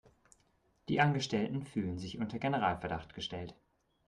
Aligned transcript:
Die 0.89 0.99
Angestellten 0.99 1.61
fühlen 1.63 1.99
sich 1.99 2.17
unter 2.17 2.39
Generalverdacht 2.39 3.13
gestellt. 3.13 3.53